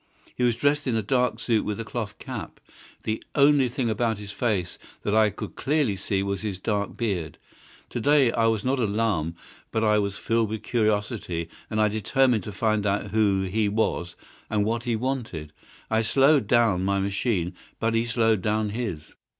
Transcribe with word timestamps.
He 0.35 0.43
was 0.43 0.55
dressed 0.55 0.87
in 0.87 0.95
a 0.95 1.03
dark 1.03 1.39
suit 1.39 1.63
with 1.63 1.79
a 1.79 1.85
cloth 1.85 2.17
cap. 2.17 2.59
The 3.03 3.23
only 3.35 3.69
thing 3.69 3.87
about 3.87 4.17
his 4.17 4.31
face 4.31 4.79
that 5.03 5.13
I 5.13 5.29
could 5.29 5.55
clearly 5.55 5.95
see 5.95 6.23
was 6.23 6.41
his 6.41 6.57
dark 6.57 6.97
beard. 6.97 7.37
To 7.91 7.99
day 7.99 8.31
I 8.31 8.47
was 8.47 8.63
not 8.63 8.79
alarmed, 8.79 9.35
but 9.71 9.83
I 9.83 9.99
was 9.99 10.17
filled 10.17 10.49
with 10.49 10.63
curiosity, 10.63 11.49
and 11.69 11.79
I 11.79 11.87
determined 11.87 12.43
to 12.45 12.51
find 12.51 12.87
out 12.87 13.11
who 13.11 13.43
he 13.43 13.69
was 13.69 14.15
and 14.49 14.65
what 14.65 14.85
he 14.85 14.95
wanted. 14.95 15.53
I 15.91 16.01
slowed 16.01 16.47
down 16.47 16.83
my 16.83 16.97
machine, 16.97 17.53
but 17.79 17.93
he 17.93 18.03
slowed 18.07 18.41
down 18.41 18.71
his. 18.71 19.13